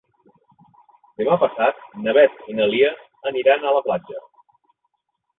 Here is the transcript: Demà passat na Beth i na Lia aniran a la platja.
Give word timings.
Demà 1.21 1.35
passat 1.41 1.83
na 2.05 2.15
Beth 2.17 2.39
i 2.53 2.55
na 2.59 2.67
Lia 2.71 2.89
aniran 3.33 3.65
a 3.65 3.75
la 3.77 3.83
platja. 3.89 4.23